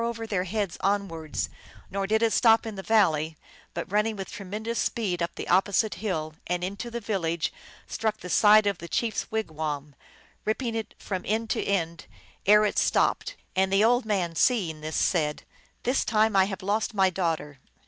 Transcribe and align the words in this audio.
87 0.01 0.09
over 0.09 0.25
their 0.27 0.43
heads 0.45 0.77
onwards; 0.81 1.49
nor 1.91 2.07
did 2.07 2.23
it 2.23 2.33
stop 2.33 2.65
in 2.65 2.73
the 2.73 2.81
val 2.81 3.11
ley, 3.11 3.37
but, 3.75 3.91
running 3.91 4.15
with 4.15 4.31
tremendous 4.31 4.79
speed 4.79 5.21
up 5.21 5.35
the 5.35 5.47
op 5.47 5.65
posite 5.65 5.93
hill 5.93 6.33
and 6.47 6.63
into 6.63 6.89
the 6.89 6.99
village, 6.99 7.53
struck 7.85 8.17
the 8.17 8.27
side 8.27 8.65
of 8.65 8.79
the 8.79 8.87
chief 8.87 9.13
s 9.17 9.27
wigwam, 9.29 9.93
ripping 10.43 10.73
it 10.73 10.95
up 10.99 11.03
from 11.03 11.21
end 11.27 11.51
to 11.51 11.63
end 11.63 12.07
ere 12.47 12.65
it 12.65 12.79
stopped. 12.79 13.35
And 13.55 13.71
the 13.71 13.83
old 13.83 14.05
man, 14.05 14.33
seeing 14.35 14.81
this, 14.81 14.95
said," 14.97 15.43
This 15.83 16.03
time 16.03 16.35
I 16.35 16.45
have 16.45 16.63
lost 16.63 16.95
my 16.95 17.11
daughter 17.11 17.59